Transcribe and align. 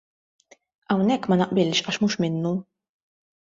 Hawnhekk 0.93 1.29
ma 1.33 1.37
naqbilx 1.41 1.85
għax 1.85 2.01
mhux 2.05 2.19
minnu. 2.25 2.55